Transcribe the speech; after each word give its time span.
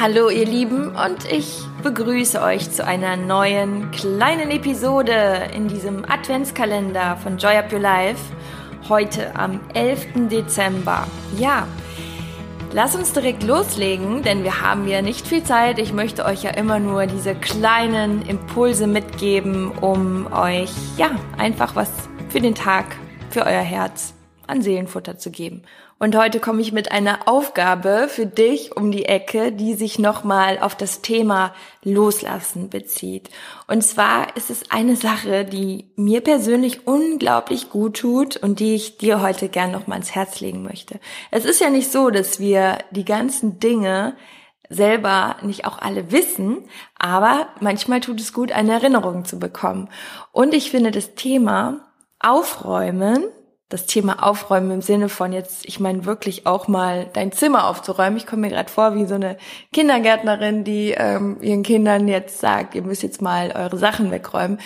Hallo 0.00 0.28
ihr 0.28 0.44
Lieben 0.44 0.88
und 0.88 1.24
ich 1.30 1.62
begrüße 1.84 2.42
euch 2.42 2.68
zu 2.68 2.84
einer 2.84 3.16
neuen 3.16 3.92
kleinen 3.92 4.50
Episode 4.50 5.48
in 5.54 5.68
diesem 5.68 6.04
Adventskalender 6.04 7.16
von 7.18 7.38
Joy 7.38 7.56
Up 7.58 7.72
Your 7.72 7.78
Life. 7.78 8.20
Heute 8.88 9.36
am 9.36 9.60
11. 9.72 10.28
Dezember. 10.28 11.06
Ja, 11.38 11.68
lass 12.72 12.96
uns 12.96 13.12
direkt 13.12 13.44
loslegen, 13.44 14.24
denn 14.24 14.42
wir 14.42 14.60
haben 14.62 14.88
ja 14.88 15.00
nicht 15.00 15.28
viel 15.28 15.44
Zeit. 15.44 15.78
Ich 15.78 15.92
möchte 15.92 16.24
euch 16.24 16.42
ja 16.42 16.50
immer 16.50 16.80
nur 16.80 17.06
diese 17.06 17.36
kleinen 17.36 18.22
Impulse 18.26 18.88
mitgeben, 18.88 19.70
um 19.70 20.26
euch 20.32 20.72
ja 20.96 21.12
einfach 21.38 21.76
was 21.76 21.90
für 22.30 22.40
den 22.40 22.56
Tag, 22.56 22.96
für 23.30 23.46
euer 23.46 23.62
Herz 23.62 24.12
an 24.46 24.62
Seelenfutter 24.62 25.18
zu 25.18 25.30
geben. 25.30 25.62
Und 25.98 26.16
heute 26.16 26.40
komme 26.40 26.60
ich 26.60 26.72
mit 26.72 26.90
einer 26.92 27.28
Aufgabe 27.28 28.08
für 28.08 28.26
dich 28.26 28.76
um 28.76 28.90
die 28.90 29.04
Ecke, 29.04 29.52
die 29.52 29.74
sich 29.74 29.98
nochmal 29.98 30.58
auf 30.58 30.74
das 30.74 31.02
Thema 31.02 31.54
Loslassen 31.82 32.68
bezieht. 32.68 33.30
Und 33.68 33.82
zwar 33.82 34.36
ist 34.36 34.50
es 34.50 34.70
eine 34.70 34.96
Sache, 34.96 35.44
die 35.44 35.90
mir 35.96 36.20
persönlich 36.20 36.86
unglaublich 36.86 37.70
gut 37.70 37.96
tut 37.98 38.36
und 38.36 38.60
die 38.60 38.74
ich 38.74 38.98
dir 38.98 39.22
heute 39.22 39.48
gern 39.48 39.70
nochmal 39.70 39.98
ins 39.98 40.14
Herz 40.14 40.40
legen 40.40 40.62
möchte. 40.62 40.98
Es 41.30 41.44
ist 41.44 41.60
ja 41.60 41.70
nicht 41.70 41.90
so, 41.90 42.10
dass 42.10 42.40
wir 42.40 42.78
die 42.90 43.04
ganzen 43.04 43.60
Dinge 43.60 44.16
selber 44.68 45.36
nicht 45.42 45.66
auch 45.66 45.78
alle 45.78 46.10
wissen, 46.10 46.64
aber 46.98 47.48
manchmal 47.60 48.00
tut 48.00 48.20
es 48.20 48.32
gut, 48.32 48.52
eine 48.52 48.72
Erinnerung 48.72 49.24
zu 49.24 49.38
bekommen. 49.38 49.88
Und 50.32 50.54
ich 50.54 50.70
finde 50.70 50.90
das 50.90 51.14
Thema 51.14 51.86
Aufräumen 52.18 53.24
das 53.68 53.86
Thema 53.86 54.22
Aufräumen 54.22 54.70
im 54.70 54.82
Sinne 54.82 55.08
von 55.08 55.32
jetzt, 55.32 55.64
ich 55.66 55.80
meine 55.80 56.04
wirklich 56.04 56.46
auch 56.46 56.68
mal 56.68 57.08
dein 57.12 57.32
Zimmer 57.32 57.66
aufzuräumen. 57.68 58.16
Ich 58.16 58.26
komme 58.26 58.42
mir 58.42 58.50
gerade 58.50 58.70
vor 58.70 58.94
wie 58.94 59.06
so 59.06 59.14
eine 59.14 59.38
Kindergärtnerin, 59.72 60.64
die 60.64 60.90
ähm, 60.90 61.38
ihren 61.40 61.62
Kindern 61.62 62.06
jetzt 62.06 62.40
sagt, 62.40 62.74
ihr 62.74 62.82
müsst 62.82 63.02
jetzt 63.02 63.22
mal 63.22 63.52
eure 63.52 63.78
Sachen 63.78 64.10
wegräumen. 64.10 64.58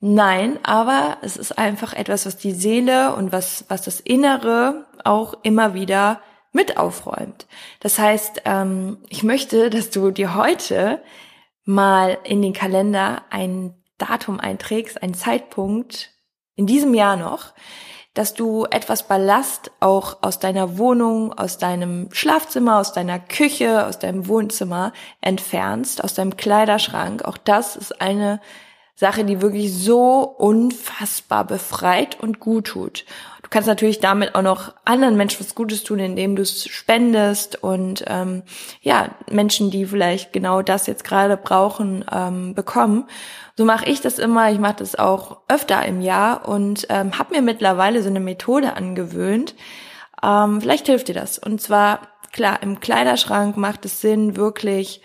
Nein, 0.00 0.58
aber 0.64 1.18
es 1.22 1.36
ist 1.36 1.56
einfach 1.56 1.92
etwas, 1.92 2.26
was 2.26 2.36
die 2.36 2.52
Seele 2.52 3.14
und 3.14 3.30
was, 3.30 3.64
was 3.68 3.82
das 3.82 4.00
Innere 4.00 4.86
auch 5.04 5.34
immer 5.42 5.74
wieder 5.74 6.20
mit 6.50 6.76
aufräumt. 6.76 7.46
Das 7.80 7.98
heißt, 7.98 8.42
ähm, 8.44 8.98
ich 9.08 9.22
möchte, 9.22 9.70
dass 9.70 9.90
du 9.90 10.10
dir 10.10 10.34
heute 10.34 11.02
mal 11.64 12.18
in 12.24 12.42
den 12.42 12.52
Kalender 12.52 13.22
ein 13.30 13.74
Datum 13.98 14.40
einträgst, 14.40 15.02
einen 15.02 15.14
Zeitpunkt 15.14 16.10
in 16.56 16.66
diesem 16.66 16.94
Jahr 16.94 17.16
noch, 17.16 17.52
dass 18.14 18.34
du 18.34 18.66
etwas 18.70 19.08
Ballast 19.08 19.70
auch 19.80 20.18
aus 20.22 20.38
deiner 20.38 20.76
Wohnung, 20.76 21.32
aus 21.32 21.58
deinem 21.58 22.08
Schlafzimmer, 22.12 22.78
aus 22.78 22.92
deiner 22.92 23.18
Küche, 23.18 23.86
aus 23.86 23.98
deinem 23.98 24.28
Wohnzimmer 24.28 24.92
entfernst, 25.20 26.04
aus 26.04 26.14
deinem 26.14 26.36
Kleiderschrank. 26.36 27.24
Auch 27.24 27.38
das 27.38 27.76
ist 27.76 28.00
eine 28.02 28.40
Sache, 28.94 29.24
die 29.24 29.40
wirklich 29.40 29.72
so 29.72 30.20
unfassbar 30.20 31.46
befreit 31.46 32.20
und 32.20 32.38
gut 32.38 32.66
tut. 32.66 33.04
Kannst 33.52 33.68
natürlich 33.68 34.00
damit 34.00 34.34
auch 34.34 34.40
noch 34.40 34.72
anderen 34.86 35.18
Menschen 35.18 35.40
was 35.40 35.54
Gutes 35.54 35.84
tun, 35.84 35.98
indem 35.98 36.36
du 36.36 36.42
es 36.42 36.66
spendest 36.68 37.62
und 37.62 38.02
ähm, 38.06 38.44
ja 38.80 39.10
Menschen, 39.30 39.70
die 39.70 39.84
vielleicht 39.84 40.32
genau 40.32 40.62
das 40.62 40.86
jetzt 40.86 41.04
gerade 41.04 41.36
brauchen, 41.36 42.02
ähm, 42.10 42.54
bekommen. 42.54 43.10
So 43.54 43.66
mache 43.66 43.84
ich 43.84 44.00
das 44.00 44.18
immer. 44.18 44.50
Ich 44.50 44.58
mache 44.58 44.76
das 44.78 44.94
auch 44.94 45.42
öfter 45.48 45.84
im 45.84 46.00
Jahr 46.00 46.48
und 46.48 46.86
ähm, 46.88 47.18
habe 47.18 47.34
mir 47.34 47.42
mittlerweile 47.42 48.02
so 48.02 48.08
eine 48.08 48.20
Methode 48.20 48.74
angewöhnt. 48.74 49.54
Ähm, 50.22 50.62
vielleicht 50.62 50.86
hilft 50.86 51.08
dir 51.08 51.14
das. 51.14 51.38
Und 51.38 51.60
zwar 51.60 52.08
klar 52.32 52.62
im 52.62 52.80
Kleiderschrank 52.80 53.58
macht 53.58 53.84
es 53.84 54.00
Sinn, 54.00 54.34
wirklich 54.34 55.02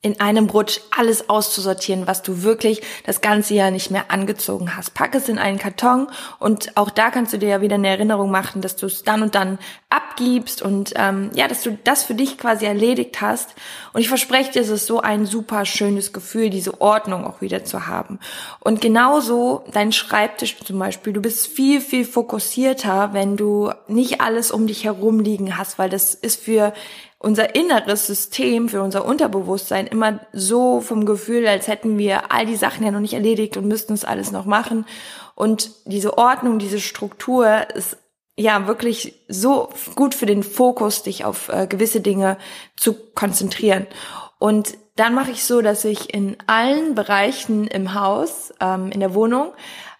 in 0.00 0.20
einem 0.20 0.48
Rutsch 0.48 0.78
alles 0.96 1.28
auszusortieren, 1.28 2.06
was 2.06 2.22
du 2.22 2.44
wirklich 2.44 2.82
das 3.04 3.20
ganze 3.20 3.54
Jahr 3.54 3.72
nicht 3.72 3.90
mehr 3.90 4.12
angezogen 4.12 4.76
hast. 4.76 4.94
Pack 4.94 5.16
es 5.16 5.28
in 5.28 5.38
einen 5.38 5.58
Karton 5.58 6.06
und 6.38 6.76
auch 6.76 6.90
da 6.90 7.10
kannst 7.10 7.32
du 7.32 7.38
dir 7.38 7.48
ja 7.48 7.60
wieder 7.60 7.74
eine 7.74 7.88
Erinnerung 7.88 8.30
machen, 8.30 8.60
dass 8.60 8.76
du 8.76 8.86
es 8.86 9.02
dann 9.02 9.22
und 9.22 9.34
dann 9.34 9.58
abgibst 9.90 10.62
und 10.62 10.92
ähm, 10.94 11.30
ja, 11.34 11.48
dass 11.48 11.62
du 11.62 11.76
das 11.82 12.04
für 12.04 12.14
dich 12.14 12.38
quasi 12.38 12.66
erledigt 12.66 13.20
hast. 13.20 13.56
Und 13.92 14.00
ich 14.00 14.08
verspreche 14.08 14.52
dir, 14.52 14.62
es 14.62 14.68
ist 14.68 14.86
so 14.86 15.00
ein 15.00 15.26
super 15.26 15.64
schönes 15.64 16.12
Gefühl, 16.12 16.50
diese 16.50 16.80
Ordnung 16.80 17.24
auch 17.24 17.40
wieder 17.40 17.64
zu 17.64 17.88
haben. 17.88 18.20
Und 18.60 18.80
genauso 18.80 19.64
dein 19.72 19.90
Schreibtisch 19.90 20.58
zum 20.58 20.78
Beispiel. 20.78 21.12
Du 21.12 21.22
bist 21.22 21.48
viel, 21.48 21.80
viel 21.80 22.04
fokussierter, 22.04 23.14
wenn 23.14 23.36
du 23.36 23.72
nicht 23.88 24.20
alles 24.20 24.52
um 24.52 24.68
dich 24.68 24.84
herum 24.84 25.18
liegen 25.18 25.58
hast, 25.58 25.78
weil 25.78 25.90
das 25.90 26.14
ist 26.14 26.40
für 26.40 26.72
unser 27.18 27.54
inneres 27.54 28.06
System, 28.06 28.68
für 28.68 28.82
unser 28.82 29.04
Unterbewusstsein 29.04 29.86
immer 29.86 30.20
so 30.32 30.80
vom 30.80 31.04
Gefühl, 31.04 31.46
als 31.46 31.66
hätten 31.66 31.98
wir 31.98 32.30
all 32.30 32.46
die 32.46 32.56
Sachen 32.56 32.84
ja 32.84 32.92
noch 32.92 33.00
nicht 33.00 33.14
erledigt 33.14 33.56
und 33.56 33.66
müssten 33.66 33.92
es 33.92 34.04
alles 34.04 34.30
noch 34.30 34.44
machen. 34.44 34.86
Und 35.34 35.70
diese 35.84 36.16
Ordnung, 36.16 36.58
diese 36.58 36.80
Struktur 36.80 37.66
ist 37.74 37.96
ja 38.36 38.68
wirklich 38.68 39.24
so 39.26 39.68
gut 39.96 40.14
für 40.14 40.26
den 40.26 40.44
Fokus, 40.44 41.02
dich 41.02 41.24
auf 41.24 41.48
äh, 41.48 41.66
gewisse 41.66 42.00
Dinge 42.00 42.38
zu 42.76 42.94
konzentrieren. 43.14 43.88
Und 44.38 44.74
dann 44.98 45.14
mache 45.14 45.30
ich 45.30 45.44
so, 45.44 45.62
dass 45.62 45.84
ich 45.84 46.12
in 46.12 46.36
allen 46.46 46.94
Bereichen 46.94 47.66
im 47.66 47.94
Haus, 47.94 48.52
ähm, 48.60 48.90
in 48.90 49.00
der 49.00 49.14
Wohnung, 49.14 49.52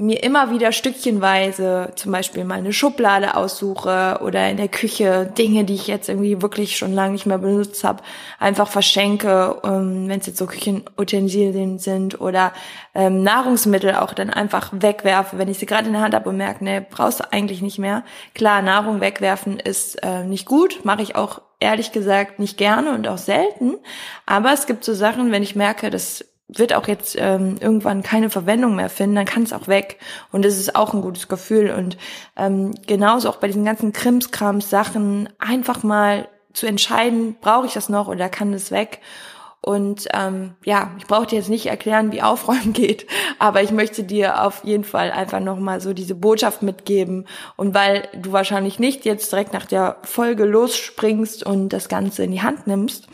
mir 0.00 0.22
immer 0.22 0.50
wieder 0.50 0.72
stückchenweise 0.72 1.92
zum 1.94 2.10
Beispiel 2.10 2.44
mal 2.44 2.58
eine 2.58 2.72
Schublade 2.72 3.36
aussuche 3.36 4.20
oder 4.22 4.48
in 4.48 4.56
der 4.56 4.68
Küche 4.68 5.30
Dinge, 5.36 5.64
die 5.64 5.74
ich 5.74 5.86
jetzt 5.86 6.08
irgendwie 6.08 6.40
wirklich 6.40 6.76
schon 6.76 6.94
lange 6.94 7.12
nicht 7.12 7.26
mehr 7.26 7.38
benutzt 7.38 7.84
habe, 7.84 8.02
einfach 8.38 8.68
verschenke, 8.68 9.60
ähm, 9.62 10.08
wenn 10.08 10.20
es 10.20 10.26
jetzt 10.26 10.38
so 10.38 10.46
Küchenutensilien 10.46 11.78
sind 11.78 12.20
oder 12.20 12.52
ähm, 12.94 13.22
Nahrungsmittel 13.22 13.94
auch 13.94 14.14
dann 14.14 14.30
einfach 14.30 14.70
wegwerfe, 14.72 15.38
wenn 15.38 15.48
ich 15.48 15.58
sie 15.58 15.66
gerade 15.66 15.86
in 15.86 15.92
der 15.92 16.02
Hand 16.02 16.14
habe 16.14 16.30
und 16.30 16.38
merke, 16.38 16.64
ne, 16.64 16.84
brauchst 16.88 17.20
du 17.20 17.30
eigentlich 17.30 17.60
nicht 17.60 17.78
mehr. 17.78 18.02
Klar, 18.34 18.62
Nahrung 18.62 19.00
wegwerfen 19.00 19.60
ist 19.60 20.02
äh, 20.02 20.24
nicht 20.24 20.46
gut, 20.46 20.84
mache 20.84 21.02
ich 21.02 21.14
auch 21.14 21.42
ehrlich 21.60 21.92
gesagt 21.92 22.38
nicht 22.38 22.56
gerne 22.56 22.92
und 22.92 23.06
auch 23.06 23.18
selten, 23.18 23.76
aber 24.26 24.52
es 24.52 24.66
gibt 24.66 24.84
so 24.84 24.94
Sachen, 24.94 25.30
wenn 25.30 25.42
ich 25.42 25.54
merke, 25.54 25.90
dass 25.90 26.24
wird 26.58 26.74
auch 26.74 26.88
jetzt 26.88 27.16
ähm, 27.18 27.56
irgendwann 27.60 28.02
keine 28.02 28.30
Verwendung 28.30 28.74
mehr 28.74 28.90
finden, 28.90 29.16
dann 29.16 29.24
kann 29.24 29.42
es 29.42 29.52
auch 29.52 29.68
weg. 29.68 29.98
Und 30.32 30.44
es 30.44 30.58
ist 30.58 30.74
auch 30.74 30.94
ein 30.94 31.02
gutes 31.02 31.28
Gefühl. 31.28 31.70
Und 31.70 31.96
ähm, 32.36 32.74
genauso 32.86 33.28
auch 33.28 33.36
bei 33.36 33.46
diesen 33.46 33.64
ganzen 33.64 33.92
Krimskrams-Sachen 33.92 35.28
einfach 35.38 35.82
mal 35.82 36.28
zu 36.52 36.66
entscheiden, 36.66 37.36
brauche 37.40 37.66
ich 37.66 37.74
das 37.74 37.88
noch 37.88 38.08
oder 38.08 38.28
kann 38.28 38.52
das 38.52 38.70
weg? 38.70 39.00
Und 39.62 40.08
ähm, 40.14 40.54
ja, 40.64 40.90
ich 40.98 41.06
brauche 41.06 41.26
dir 41.26 41.36
jetzt 41.36 41.50
nicht 41.50 41.66
erklären, 41.66 42.12
wie 42.12 42.22
Aufräumen 42.22 42.72
geht, 42.74 43.06
aber 43.38 43.62
ich 43.62 43.70
möchte 43.70 44.02
dir 44.02 44.42
auf 44.42 44.64
jeden 44.64 44.84
Fall 44.84 45.10
einfach 45.10 45.40
nochmal 45.40 45.80
so 45.80 45.92
diese 45.92 46.14
Botschaft 46.14 46.62
mitgeben. 46.62 47.26
Und 47.56 47.74
weil 47.74 48.08
du 48.16 48.32
wahrscheinlich 48.32 48.78
nicht 48.78 49.04
jetzt 49.04 49.30
direkt 49.32 49.52
nach 49.52 49.66
der 49.66 49.98
Folge 50.02 50.44
losspringst 50.44 51.44
und 51.44 51.70
das 51.70 51.88
Ganze 51.88 52.24
in 52.24 52.32
die 52.32 52.42
Hand 52.42 52.66
nimmst, 52.66 53.08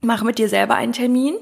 mach 0.00 0.22
mit 0.22 0.38
dir 0.38 0.48
selber 0.48 0.76
einen 0.76 0.92
Termin 0.92 1.36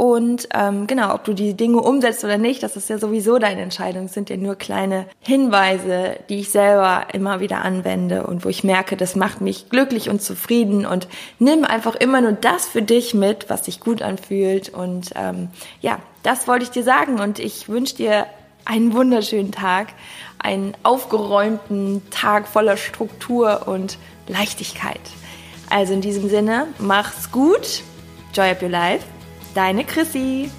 und 0.00 0.48
ähm, 0.54 0.86
genau, 0.86 1.14
ob 1.14 1.24
du 1.24 1.34
die 1.34 1.52
Dinge 1.52 1.82
umsetzt 1.82 2.24
oder 2.24 2.38
nicht, 2.38 2.62
das 2.62 2.74
ist 2.74 2.88
ja 2.88 2.96
sowieso 2.96 3.38
deine 3.38 3.60
Entscheidung. 3.60 4.06
Es 4.06 4.14
sind 4.14 4.30
ja 4.30 4.38
nur 4.38 4.54
kleine 4.54 5.04
Hinweise, 5.20 6.16
die 6.30 6.40
ich 6.40 6.50
selber 6.50 7.08
immer 7.12 7.40
wieder 7.40 7.62
anwende 7.62 8.26
und 8.26 8.42
wo 8.44 8.48
ich 8.48 8.64
merke, 8.64 8.96
das 8.96 9.14
macht 9.14 9.42
mich 9.42 9.68
glücklich 9.68 10.08
und 10.08 10.22
zufrieden. 10.22 10.86
Und 10.86 11.06
nimm 11.38 11.66
einfach 11.66 11.96
immer 11.96 12.22
nur 12.22 12.32
das 12.32 12.66
für 12.66 12.80
dich 12.80 13.12
mit, 13.12 13.50
was 13.50 13.66
sich 13.66 13.80
gut 13.80 14.00
anfühlt. 14.00 14.70
Und 14.70 15.10
ähm, 15.16 15.48
ja, 15.82 15.98
das 16.22 16.48
wollte 16.48 16.64
ich 16.64 16.70
dir 16.70 16.84
sagen. 16.84 17.20
Und 17.20 17.38
ich 17.38 17.68
wünsche 17.68 17.96
dir 17.96 18.26
einen 18.64 18.94
wunderschönen 18.94 19.52
Tag, 19.52 19.88
einen 20.38 20.74
aufgeräumten 20.82 22.08
Tag 22.10 22.48
voller 22.48 22.78
Struktur 22.78 23.68
und 23.68 23.98
Leichtigkeit. 24.28 25.00
Also 25.68 25.92
in 25.92 26.00
diesem 26.00 26.30
Sinne, 26.30 26.68
mach's 26.78 27.30
gut. 27.30 27.82
Joy 28.32 28.50
up 28.50 28.62
your 28.62 28.70
life. 28.70 29.04
Deine 29.54 29.84
Chrissy. 29.84 30.50